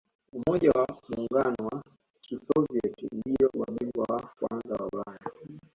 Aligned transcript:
umoja 0.37 0.71
wa 0.71 0.87
muungano 1.09 1.61
wa 1.69 1.81
kisovieti 2.21 3.07
ndiyo 3.15 3.49
mabingwa 3.59 4.05
wa 4.09 4.21
kwanza 4.39 4.75
wa 4.75 4.89
ulaya 4.93 5.29